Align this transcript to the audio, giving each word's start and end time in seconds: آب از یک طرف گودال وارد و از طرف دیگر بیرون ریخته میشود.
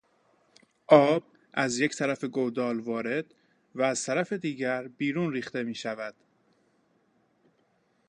آب 0.87 1.23
از 1.53 1.79
یک 1.79 1.91
طرف 1.95 2.23
گودال 2.23 2.79
وارد 2.79 3.25
و 3.75 3.81
از 3.81 4.05
طرف 4.05 4.33
دیگر 4.33 4.87
بیرون 4.87 5.33
ریخته 5.33 5.63
میشود. 5.63 6.15